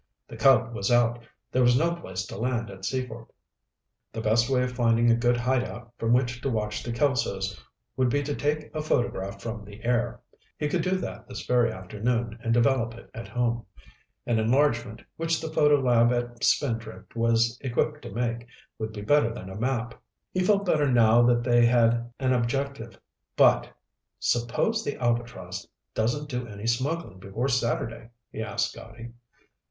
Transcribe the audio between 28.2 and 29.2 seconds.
he asked Scotty.